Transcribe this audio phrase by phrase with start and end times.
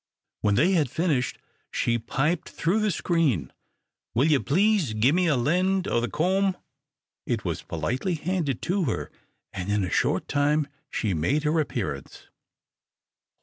[0.39, 1.37] When they had finished,
[1.69, 3.53] she piped through the screen,
[4.15, 6.57] "Will you please gimme a lend o' the comb?"
[7.27, 9.11] It was politely handed to her,
[9.53, 12.29] and in a short time she made her appearance.